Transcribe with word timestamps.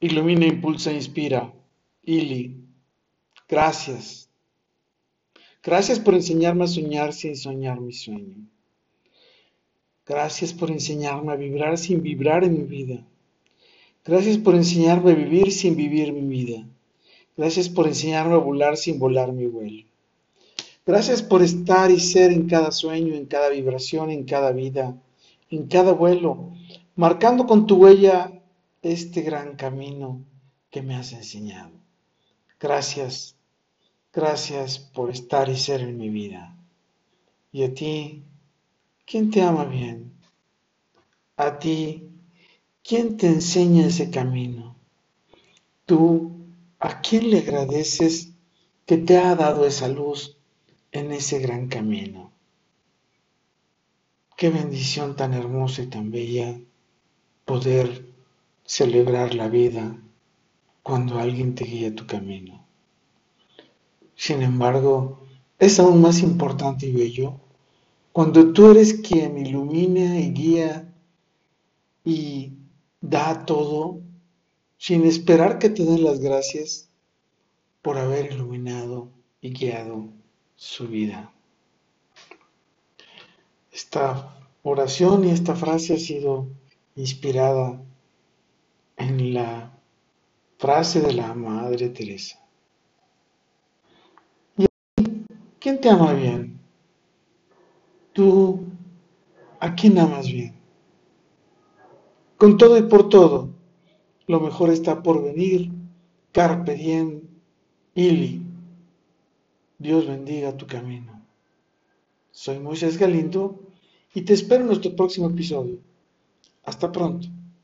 Ilumina, 0.00 0.46
impulsa, 0.46 0.92
inspira. 0.92 1.52
Ili, 2.04 2.54
gracias. 3.48 4.30
Gracias 5.62 5.98
por 5.98 6.14
enseñarme 6.14 6.64
a 6.64 6.68
soñar 6.68 7.12
sin 7.12 7.36
soñar 7.36 7.80
mi 7.80 7.92
sueño. 7.92 8.36
Gracias 10.06 10.54
por 10.54 10.70
enseñarme 10.70 11.32
a 11.32 11.36
vibrar 11.36 11.76
sin 11.76 12.00
vibrar 12.00 12.44
en 12.44 12.54
mi 12.54 12.62
vida. 12.62 13.04
Gracias 14.04 14.38
por 14.38 14.54
enseñarme 14.54 15.10
a 15.10 15.14
vivir 15.14 15.50
sin 15.50 15.74
vivir 15.74 16.12
mi 16.12 16.22
vida. 16.22 16.64
Gracias 17.36 17.68
por 17.68 17.88
enseñarme 17.88 18.34
a 18.34 18.38
volar 18.38 18.76
sin 18.76 18.98
volar 18.98 19.32
mi 19.32 19.46
vuelo. 19.46 19.82
Gracias 20.86 21.22
por 21.22 21.42
estar 21.42 21.90
y 21.90 21.98
ser 21.98 22.30
en 22.30 22.48
cada 22.48 22.70
sueño, 22.70 23.14
en 23.14 23.26
cada 23.26 23.50
vibración, 23.50 24.10
en 24.10 24.24
cada 24.24 24.52
vida, 24.52 24.96
en 25.50 25.66
cada 25.66 25.92
vuelo, 25.92 26.52
marcando 26.94 27.46
con 27.46 27.66
tu 27.66 27.76
huella 27.76 28.37
este 28.82 29.22
gran 29.22 29.56
camino 29.56 30.24
que 30.70 30.82
me 30.82 30.94
has 30.94 31.12
enseñado. 31.12 31.72
Gracias, 32.60 33.36
gracias 34.12 34.78
por 34.78 35.10
estar 35.10 35.48
y 35.48 35.56
ser 35.56 35.80
en 35.80 35.96
mi 35.96 36.08
vida. 36.08 36.56
Y 37.52 37.64
a 37.64 37.74
ti, 37.74 38.24
¿quién 39.06 39.30
te 39.30 39.42
ama 39.42 39.64
bien? 39.64 40.12
A 41.36 41.58
ti, 41.58 42.10
¿quién 42.82 43.16
te 43.16 43.28
enseña 43.28 43.86
ese 43.86 44.10
camino? 44.10 44.76
Tú, 45.86 46.32
¿a 46.78 47.00
quién 47.00 47.30
le 47.30 47.38
agradeces 47.38 48.32
que 48.86 48.98
te 48.98 49.18
ha 49.18 49.34
dado 49.34 49.66
esa 49.66 49.88
luz 49.88 50.36
en 50.92 51.12
ese 51.12 51.38
gran 51.38 51.68
camino? 51.68 52.32
Qué 54.36 54.50
bendición 54.50 55.16
tan 55.16 55.34
hermosa 55.34 55.82
y 55.82 55.86
tan 55.86 56.10
bella 56.10 56.60
poder 57.44 58.08
celebrar 58.68 59.34
la 59.34 59.48
vida 59.48 59.98
cuando 60.82 61.18
alguien 61.18 61.54
te 61.54 61.64
guía 61.64 61.94
tu 61.94 62.06
camino. 62.06 62.66
Sin 64.14 64.42
embargo, 64.42 65.26
es 65.58 65.80
aún 65.80 66.02
más 66.02 66.20
importante 66.20 66.86
y 66.86 66.92
bello 66.92 67.40
cuando 68.12 68.52
tú 68.52 68.70
eres 68.70 68.92
quien 68.92 69.38
ilumina 69.38 70.20
y 70.20 70.32
guía 70.32 70.92
y 72.04 72.52
da 73.00 73.46
todo 73.46 74.02
sin 74.76 75.06
esperar 75.06 75.58
que 75.58 75.70
te 75.70 75.84
den 75.84 76.04
las 76.04 76.20
gracias 76.20 76.90
por 77.80 77.96
haber 77.96 78.32
iluminado 78.32 79.08
y 79.40 79.50
guiado 79.50 80.10
su 80.56 80.88
vida. 80.88 81.32
Esta 83.72 84.36
oración 84.62 85.24
y 85.24 85.30
esta 85.30 85.56
frase 85.56 85.94
ha 85.94 85.98
sido 85.98 86.48
inspirada 86.96 87.82
en 88.98 89.34
la 89.34 89.72
frase 90.58 91.00
de 91.00 91.12
la 91.12 91.34
Madre 91.34 91.88
Teresa. 91.90 92.44
¿Y 94.56 94.66
quién 95.58 95.80
te 95.80 95.88
ama 95.88 96.12
bien? 96.12 96.58
¿Tú 98.12 98.64
a 99.60 99.74
quién 99.74 99.98
amas 99.98 100.26
bien? 100.26 100.54
Con 102.36 102.56
todo 102.56 102.76
y 102.76 102.82
por 102.82 103.08
todo, 103.08 103.50
lo 104.26 104.40
mejor 104.40 104.70
está 104.70 105.02
por 105.02 105.22
venir. 105.22 105.70
Carpe 106.32 106.74
diem, 106.74 107.22
ili. 107.94 108.42
Dios 109.78 110.06
bendiga 110.06 110.56
tu 110.56 110.66
camino. 110.66 111.22
Soy 112.30 112.58
Moisés 112.58 112.98
Galindo 112.98 113.60
y 114.14 114.22
te 114.22 114.34
espero 114.34 114.62
en 114.62 114.68
nuestro 114.68 114.94
próximo 114.94 115.28
episodio. 115.28 115.78
Hasta 116.64 116.92
pronto. 116.92 117.28